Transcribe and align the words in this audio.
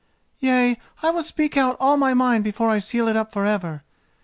"Yea, 0.39 0.79
I 1.03 1.11
will 1.11 1.21
speak 1.21 1.55
out 1.55 1.77
all 1.79 1.95
my 1.95 2.15
mind 2.15 2.43
before 2.43 2.71
I 2.71 2.79
seal 2.79 3.07
it 3.07 3.15
up 3.15 3.31
for 3.31 3.45
ever. 3.45 3.83